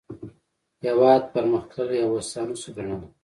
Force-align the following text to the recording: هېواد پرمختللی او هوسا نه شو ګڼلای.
هېواد 0.85 1.21
پرمختللی 1.33 1.99
او 2.03 2.09
هوسا 2.13 2.41
نه 2.49 2.55
شو 2.61 2.69
ګڼلای. 2.75 3.09